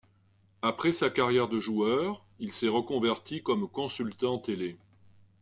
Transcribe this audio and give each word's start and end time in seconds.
Après 0.63 0.93
sa 0.93 1.11
carrière 1.11 1.47
de 1.47 1.59
joueur, 1.59 2.25
il 2.39 2.51
s'est 2.53 2.67
reconverti 2.67 3.43
comme 3.43 3.69
consultant 3.69 4.39
télé. 4.39 4.79